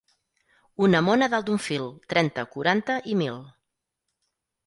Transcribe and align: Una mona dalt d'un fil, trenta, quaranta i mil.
Una 0.85 1.01
mona 1.07 1.27
dalt 1.33 1.45
d'un 1.49 1.59
fil, 1.65 1.85
trenta, 2.13 2.47
quaranta 2.55 2.97
i 3.13 3.17
mil. 3.21 3.39